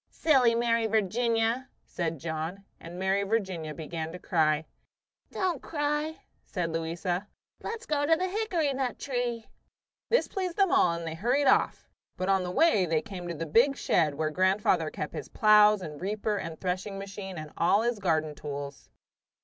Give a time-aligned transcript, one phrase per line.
[0.09, 4.65] "Silly Mary Virginia!" said John, and Mary Virginia began to cry.
[5.29, 7.27] "Don't cry," said Louisa.
[7.61, 9.45] "Let's go to the hickory nut tree."
[10.09, 11.87] This pleased them all, and they hurried off;
[12.17, 15.83] but on the way they came to the big shed where grandfather kept his plows
[15.83, 18.89] and reaper and threshing machine and all his garden tools.